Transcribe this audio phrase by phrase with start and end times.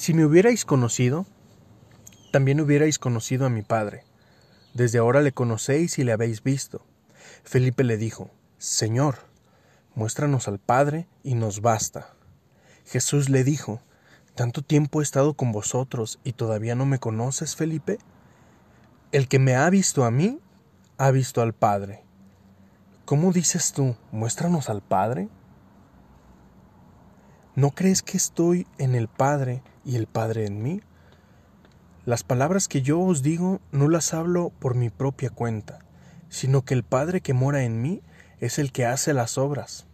[0.00, 1.26] Si me hubierais conocido,
[2.30, 4.04] también hubierais conocido a mi Padre.
[4.72, 6.86] Desde ahora le conocéis y le habéis visto.
[7.42, 9.16] Felipe le dijo, Señor,
[9.96, 12.14] muéstranos al Padre y nos basta.
[12.86, 13.80] Jesús le dijo,
[14.36, 17.98] ¿Tanto tiempo he estado con vosotros y todavía no me conoces, Felipe?
[19.10, 20.38] El que me ha visto a mí,
[20.96, 22.04] ha visto al Padre.
[23.04, 25.28] ¿Cómo dices tú, muéstranos al Padre?
[27.58, 30.80] ¿No crees que estoy en el Padre y el Padre en mí?
[32.04, 35.80] Las palabras que yo os digo no las hablo por mi propia cuenta,
[36.28, 38.00] sino que el Padre que mora en mí
[38.38, 39.88] es el que hace las obras.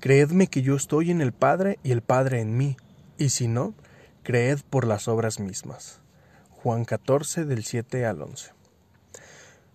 [0.00, 2.78] Creedme que yo estoy en el Padre y el Padre en mí,
[3.18, 3.74] y si no,
[4.22, 6.00] creed por las obras mismas.
[6.48, 8.52] Juan 14 del 7 al 11.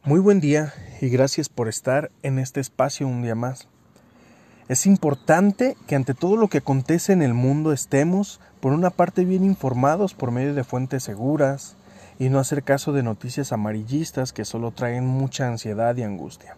[0.04, 3.68] Muy buen día y gracias por estar en este espacio un día más.
[4.70, 9.24] Es importante que ante todo lo que acontece en el mundo estemos, por una parte,
[9.24, 11.78] bien informados por medio de fuentes seguras
[12.20, 16.58] y no hacer caso de noticias amarillistas que solo traen mucha ansiedad y angustia.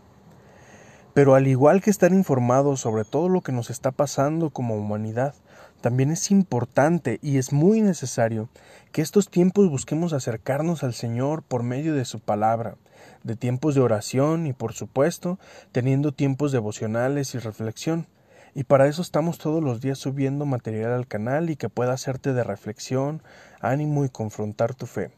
[1.14, 5.36] Pero al igual que estar informados sobre todo lo que nos está pasando como humanidad,
[5.82, 8.50] también es importante y es muy necesario
[8.92, 12.76] que estos tiempos busquemos acercarnos al Señor por medio de su palabra,
[13.24, 15.40] de tiempos de oración y por supuesto
[15.72, 18.08] teniendo tiempos devocionales y reflexión.
[18.56, 22.34] Y para eso estamos todos los días subiendo material al canal y que pueda hacerte
[22.34, 23.22] de reflexión,
[23.62, 25.12] ánimo y confrontar tu fe.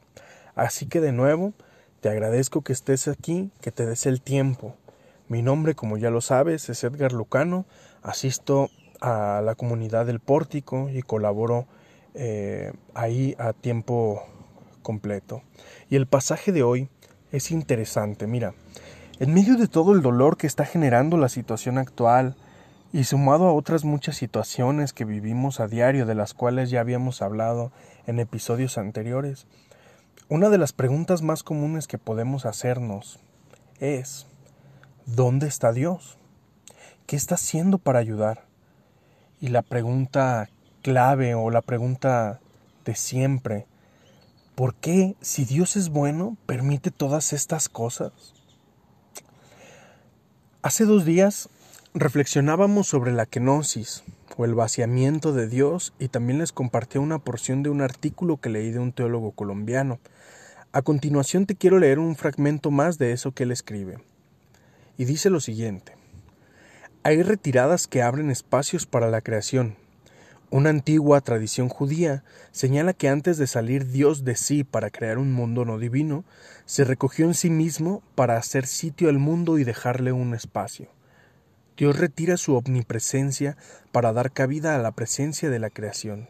[0.53, 1.53] Así que de nuevo,
[2.01, 4.75] te agradezco que estés aquí, que te des el tiempo.
[5.27, 7.65] Mi nombre, como ya lo sabes, es Edgar Lucano.
[8.03, 8.69] Asisto
[9.01, 11.65] a la comunidad del pórtico y colaboro
[12.13, 14.23] eh, ahí a tiempo
[14.81, 15.41] completo.
[15.89, 16.89] Y el pasaje de hoy
[17.31, 18.27] es interesante.
[18.27, 18.53] Mira,
[19.19, 22.35] en medio de todo el dolor que está generando la situación actual,
[22.93, 27.21] y sumado a otras muchas situaciones que vivimos a diario de las cuales ya habíamos
[27.21, 27.71] hablado
[28.05, 29.47] en episodios anteriores,
[30.27, 33.19] una de las preguntas más comunes que podemos hacernos
[33.79, 34.27] es
[35.05, 36.17] ¿dónde está Dios?
[37.05, 38.45] ¿Qué está haciendo para ayudar?
[39.41, 40.49] Y la pregunta
[40.81, 42.39] clave o la pregunta
[42.85, 43.65] de siempre
[44.61, 48.11] ¿Por qué, si Dios es bueno, permite todas estas cosas?
[50.61, 51.49] Hace dos días
[51.93, 54.03] reflexionábamos sobre la kenosis
[54.37, 58.49] o el vaciamiento de Dios y también les compartí una porción de un artículo que
[58.49, 59.99] leí de un teólogo colombiano.
[60.73, 63.97] A continuación te quiero leer un fragmento más de eso que él escribe.
[64.97, 66.00] Y dice lo siguiente.
[67.03, 69.75] Hay retiradas que abren espacios para la creación,
[70.53, 75.31] una antigua tradición judía señala que antes de salir Dios de sí para crear un
[75.31, 76.25] mundo no divino,
[76.65, 80.89] se recogió en sí mismo para hacer sitio al mundo y dejarle un espacio.
[81.77, 83.55] Dios retira su omnipresencia
[83.93, 86.27] para dar cabida a la presencia de la creación.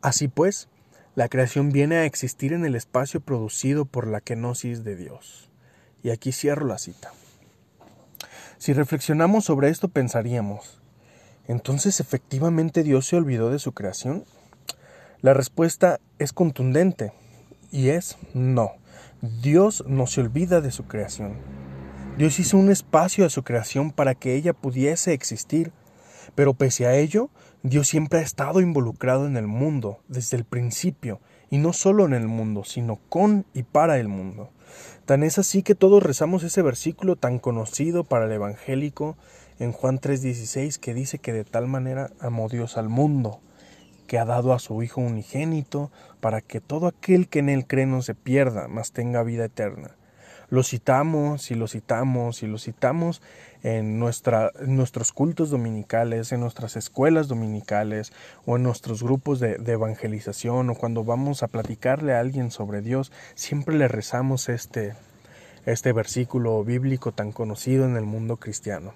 [0.00, 0.68] Así pues,
[1.16, 5.50] la creación viene a existir en el espacio producido por la kenosis de Dios.
[6.04, 7.12] Y aquí cierro la cita.
[8.58, 10.80] Si reflexionamos sobre esto pensaríamos,
[11.46, 14.24] entonces, ¿efectivamente Dios se olvidó de su creación?
[15.22, 17.12] La respuesta es contundente
[17.72, 18.72] y es no.
[19.22, 21.38] Dios no se olvida de su creación.
[22.18, 25.72] Dios hizo un espacio a su creación para que ella pudiese existir,
[26.34, 27.30] pero pese a ello,
[27.62, 31.20] Dios siempre ha estado involucrado en el mundo desde el principio,
[31.50, 34.50] y no solo en el mundo, sino con y para el mundo.
[35.06, 39.16] Tan es así que todos rezamos ese versículo tan conocido para el evangélico
[39.58, 43.40] en Juan 3:16 que dice que de tal manera amó Dios al mundo,
[44.06, 47.86] que ha dado a su Hijo unigénito, para que todo aquel que en él cree
[47.86, 49.97] no se pierda, mas tenga vida eterna.
[50.50, 53.20] Lo citamos y lo citamos y lo citamos
[53.62, 58.12] en, nuestra, nuestros cultos dominicales, en nuestras escuelas dominicales
[58.46, 62.80] o en nuestros grupos de, de evangelización o cuando vamos a platicarle a alguien sobre
[62.80, 64.94] Dios, siempre le rezamos este,
[65.66, 68.94] este versículo bíblico tan conocido en el mundo cristiano.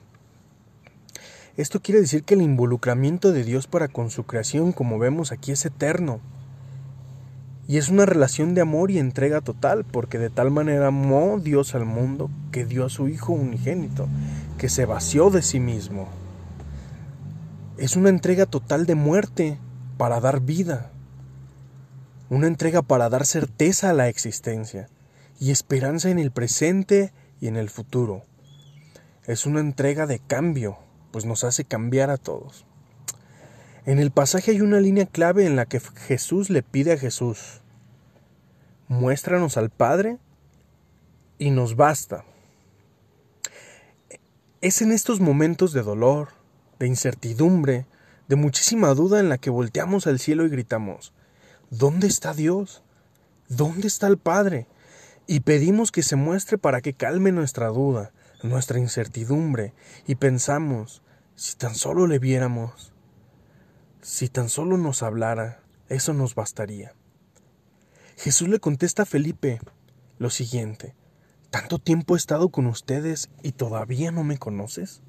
[1.59, 5.53] Esto quiere decir que el involucramiento de Dios para con su creación, como vemos aquí,
[5.53, 6.21] es eterno.
[7.69, 11.75] Y es una relación de amor y entrega total, porque de tal manera amó Dios
[11.75, 14.09] al mundo que dio a su Hijo unigénito,
[14.59, 16.09] que se vació de sí mismo.
[17.79, 19.59] Es una entrega total de muerte
[19.97, 20.91] para dar vida,
[22.31, 24.89] una entrega para dar certeza a la existencia
[25.39, 28.23] y esperanza en el presente y en el futuro.
[29.27, 30.79] Es una entrega de cambio,
[31.13, 32.67] pues nos hace cambiar a todos.
[33.85, 37.63] En el pasaje hay una línea clave en la que Jesús le pide a Jesús,
[38.87, 40.19] muéstranos al Padre
[41.37, 42.25] y nos basta.
[44.61, 46.29] Es en estos momentos de dolor,
[46.79, 47.87] de incertidumbre,
[48.29, 51.13] de muchísima duda en la que volteamos al cielo y gritamos,
[51.71, 52.85] ¿dónde está Dios?
[53.49, 54.69] ¿Dónde está el Padre?
[55.27, 58.13] Y pedimos que se muestre para que calme nuestra duda,
[58.45, 59.75] nuestra incertidumbre,
[60.07, 61.03] y pensamos,
[61.35, 62.92] si tan solo le viéramos,
[64.03, 66.93] si tan solo nos hablara, eso nos bastaría.
[68.17, 69.61] Jesús le contesta a Felipe
[70.19, 70.95] lo siguiente,
[71.51, 75.03] ¿tanto tiempo he estado con ustedes y todavía no me conoces?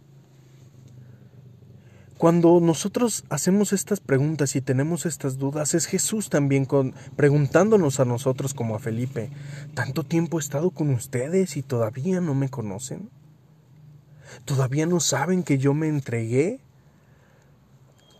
[2.17, 8.05] Cuando nosotros hacemos estas preguntas y tenemos estas dudas, es Jesús también con, preguntándonos a
[8.05, 9.31] nosotros como a Felipe,
[9.73, 13.09] ¿tanto tiempo he estado con ustedes y todavía no me conocen?
[14.45, 16.61] ¿Todavía no saben que yo me entregué?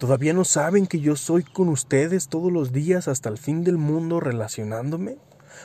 [0.04, 3.78] ¿Todavía no saben que yo soy con ustedes todos los días hasta el fin del
[3.78, 5.16] mundo relacionándome?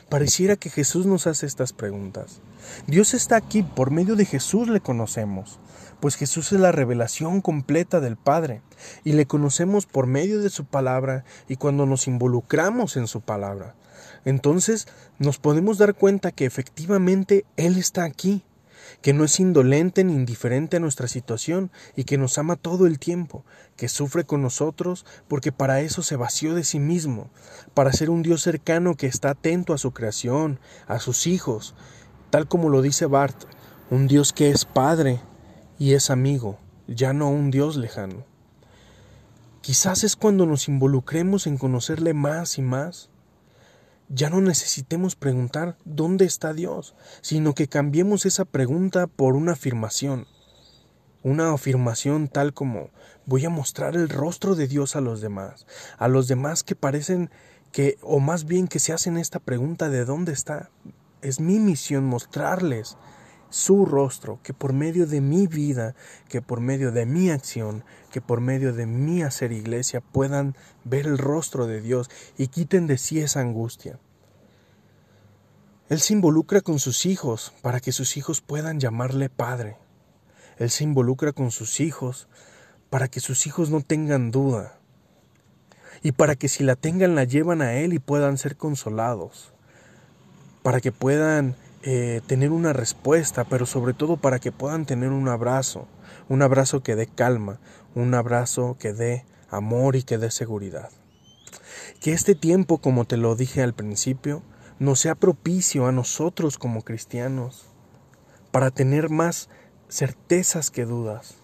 [0.09, 2.41] Pareciera que Jesús nos hace estas preguntas.
[2.87, 5.59] Dios está aquí, por medio de Jesús le conocemos,
[5.99, 8.63] pues Jesús es la revelación completa del Padre,
[9.03, 13.75] y le conocemos por medio de su palabra y cuando nos involucramos en su palabra.
[14.25, 14.87] Entonces
[15.19, 18.45] nos podemos dar cuenta que efectivamente Él está aquí,
[19.03, 22.99] que no es indolente ni indiferente a nuestra situación y que nos ama todo el
[22.99, 23.45] tiempo,
[23.77, 27.31] que sufre con nosotros porque para eso se vació de sí mismo,
[27.75, 31.75] para ser un Dios cercano que está atento a su creación, a sus hijos,
[32.31, 33.45] tal como lo dice Bart,
[33.91, 35.21] un Dios que es Padre
[35.79, 38.25] y es amigo, ya no un Dios lejano.
[39.61, 43.11] Quizás es cuando nos involucremos en conocerle más y más,
[44.09, 46.95] ya no necesitemos preguntar ¿dónde está Dios?
[47.21, 50.27] sino que cambiemos esa pregunta por una afirmación.
[51.23, 52.91] Una afirmación tal como
[53.27, 55.67] voy a mostrar el rostro de Dios a los demás,
[55.99, 57.31] a los demás que parecen
[57.73, 60.71] que, o más bien que se hacen esta pregunta de dónde está.
[61.21, 62.97] Es mi misión mostrarles
[63.51, 65.95] su rostro, que por medio de mi vida,
[66.29, 70.55] que por medio de mi acción, que por medio de mi hacer iglesia puedan
[70.85, 73.99] ver el rostro de Dios y quiten de sí esa angustia.
[75.89, 79.79] Él se involucra con sus hijos para que sus hijos puedan llamarle Padre.
[80.59, 82.29] Él se involucra con sus hijos
[82.91, 84.79] para que sus hijos no tengan duda
[86.03, 89.53] y para que si la tengan la llevan a Él y puedan ser consolados,
[90.63, 95.29] para que puedan eh, tener una respuesta, pero sobre todo para que puedan tener un
[95.29, 95.87] abrazo,
[96.29, 97.61] un abrazo que dé calma,
[97.95, 100.91] un abrazo que dé amor y que dé seguridad.
[102.01, 104.43] Que este tiempo, como te lo dije al principio,
[104.79, 107.67] nos sea propicio a nosotros como cristianos,
[108.51, 109.49] para tener más
[109.89, 111.37] certezas que dudas.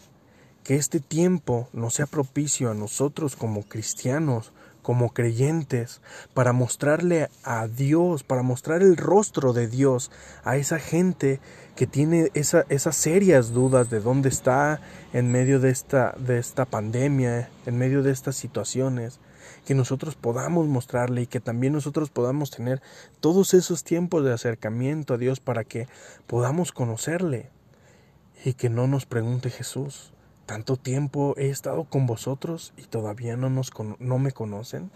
[0.62, 4.52] Que este tiempo nos sea propicio a nosotros como cristianos,
[4.84, 6.02] como creyentes,
[6.34, 10.10] para mostrarle a Dios, para mostrar el rostro de Dios
[10.44, 11.40] a esa gente
[11.74, 14.80] que tiene esa, esas serias dudas de dónde está
[15.14, 19.20] en medio de esta, de esta pandemia, en medio de estas situaciones,
[19.64, 22.82] que nosotros podamos mostrarle y que también nosotros podamos tener
[23.20, 25.88] todos esos tiempos de acercamiento a Dios para que
[26.26, 27.48] podamos conocerle
[28.44, 30.13] y que no nos pregunte Jesús,
[30.46, 34.90] tanto tiempo he estado con vosotros y todavía no, nos, no me conocen.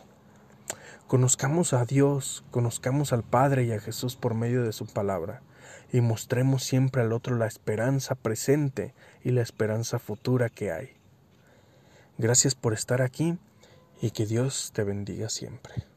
[1.06, 5.40] Conozcamos a Dios, conozcamos al Padre y a Jesús por medio de su palabra,
[5.90, 10.90] y mostremos siempre al otro la esperanza presente y la esperanza futura que hay.
[12.18, 13.38] Gracias por estar aquí
[14.02, 15.88] y que Dios te bendiga siempre.